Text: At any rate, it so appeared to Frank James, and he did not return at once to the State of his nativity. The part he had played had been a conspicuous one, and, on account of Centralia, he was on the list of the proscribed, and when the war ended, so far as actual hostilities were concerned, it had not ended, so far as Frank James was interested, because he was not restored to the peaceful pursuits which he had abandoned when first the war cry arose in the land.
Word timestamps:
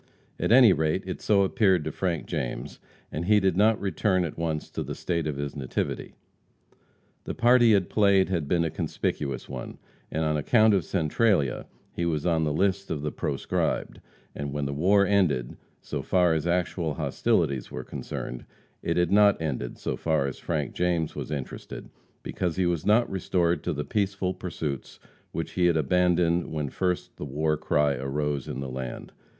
At 0.39 0.51
any 0.51 0.73
rate, 0.73 1.03
it 1.05 1.21
so 1.21 1.43
appeared 1.43 1.83
to 1.83 1.91
Frank 1.91 2.25
James, 2.25 2.79
and 3.11 3.25
he 3.25 3.39
did 3.39 3.55
not 3.55 3.79
return 3.79 4.25
at 4.25 4.35
once 4.35 4.71
to 4.71 4.81
the 4.81 4.95
State 4.95 5.27
of 5.27 5.37
his 5.37 5.55
nativity. 5.55 6.15
The 7.25 7.35
part 7.35 7.61
he 7.61 7.73
had 7.73 7.87
played 7.87 8.27
had 8.27 8.47
been 8.47 8.63
a 8.65 8.71
conspicuous 8.71 9.47
one, 9.47 9.77
and, 10.11 10.23
on 10.25 10.37
account 10.37 10.73
of 10.73 10.83
Centralia, 10.85 11.67
he 11.93 12.03
was 12.07 12.25
on 12.25 12.45
the 12.45 12.51
list 12.51 12.89
of 12.89 13.03
the 13.03 13.11
proscribed, 13.11 14.01
and 14.33 14.51
when 14.51 14.65
the 14.65 14.73
war 14.73 15.05
ended, 15.05 15.55
so 15.81 16.01
far 16.01 16.33
as 16.33 16.47
actual 16.47 16.95
hostilities 16.95 17.69
were 17.69 17.83
concerned, 17.83 18.43
it 18.81 18.97
had 18.97 19.11
not 19.11 19.39
ended, 19.39 19.77
so 19.77 19.95
far 19.95 20.25
as 20.25 20.39
Frank 20.39 20.73
James 20.73 21.15
was 21.15 21.29
interested, 21.29 21.91
because 22.23 22.55
he 22.55 22.65
was 22.65 22.87
not 22.87 23.07
restored 23.07 23.63
to 23.63 23.71
the 23.71 23.85
peaceful 23.85 24.33
pursuits 24.33 24.99
which 25.31 25.51
he 25.51 25.67
had 25.67 25.77
abandoned 25.77 26.51
when 26.51 26.71
first 26.71 27.17
the 27.17 27.23
war 27.25 27.55
cry 27.55 27.93
arose 27.93 28.47
in 28.47 28.61
the 28.61 28.69
land. 28.71 29.11